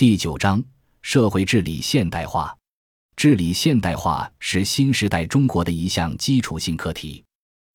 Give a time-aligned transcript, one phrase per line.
[0.00, 0.64] 第九章：
[1.02, 2.56] 社会治理现代化。
[3.16, 7.22] 治理现代化是新时代中国的一项基础性课题。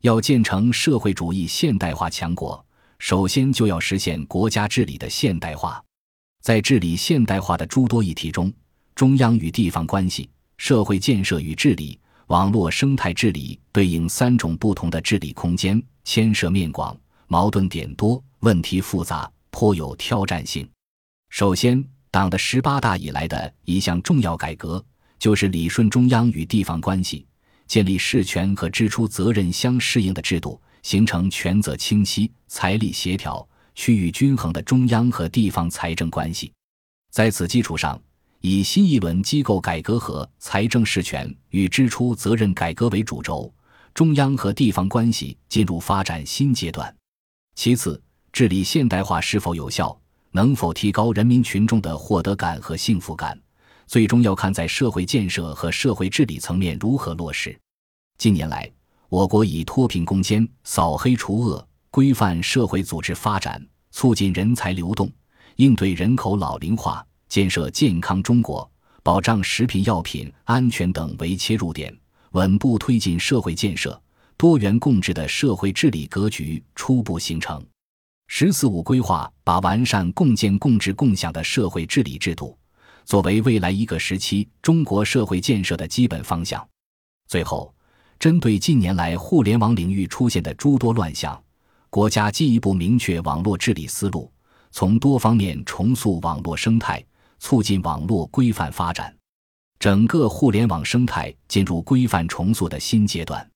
[0.00, 2.66] 要建成社会主义现代化强国，
[2.98, 5.80] 首先就要实现国家治理的现代化。
[6.42, 8.52] 在治理现代化的诸多议题中，
[8.96, 16.98] 中央与地方关系、社会建设与治理、网络生态治理对应三种不同的治理空间，牵涉面广，
[17.28, 20.68] 矛盾点多，问题复杂，颇有挑战性。
[21.30, 21.84] 首先，
[22.18, 24.84] 党的十八大以来的一项重要改革，
[25.20, 27.24] 就是理顺中央与地方关系，
[27.68, 36.52] 建立事权和支出责任相适应的制度，形成权责清晰、财力协调、区域均衡的中央和地方财政关系。
[37.12, 37.96] 在此基础上，
[38.40, 43.54] 以新一轮机构改革和财政事权与支出责任改革为主轴，
[43.94, 46.92] 中央和地方关系进入发展新阶段。
[47.54, 49.96] 其次，治理现代化是否有效，
[50.30, 53.38] 能否提高人民群众的获得感和幸福感，
[53.86, 57.58] 最终要看在社会建设和社会治理层面如何落实。
[58.18, 58.70] 近年来，
[59.08, 65.10] 我国以脱贫攻坚、扫黑除恶、规范社会组织发展、促进人才流动、
[65.56, 67.04] 应对人口老龄化。
[67.28, 68.68] 建设健康中国、
[69.02, 71.94] 保障食品药品安全等为切入点，
[72.30, 74.00] 稳步推进社会建设，
[74.38, 77.62] 多元共治的社会治理格局初步形成。
[78.28, 82.56] “十四五”规划把完善共建共治共享的社会治理制度
[83.04, 86.64] 作为未来一个时期中国社会建设的基本方向。
[87.26, 87.74] 最后，
[88.18, 91.42] 针对近年来互联网领域出现的诸多乱象，
[91.90, 94.30] 国家进一步明确网络治理思路，
[94.70, 97.04] 从多方面重塑网络生态。
[97.40, 99.16] 促进网络规范发展，
[99.78, 103.48] 整个互联网生态进入规范重塑的新阶段。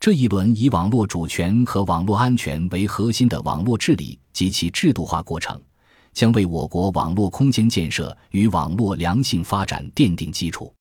[0.00, 5.60] 这一轮以网络主权和网络安全为核心的网络治理及其制度化过程，
[6.12, 10.72] 将为我国网络空间建设与网络良性发展奠定基础。